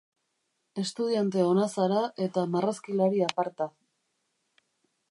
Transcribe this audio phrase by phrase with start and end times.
[0.83, 3.71] Estudiante ona zara eta marrazkilari aparta.